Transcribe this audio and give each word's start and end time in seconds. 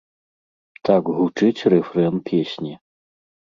Так 0.89 1.03
гучыць 1.19 1.65
рэфрэн 1.77 2.15
песні. 2.33 2.73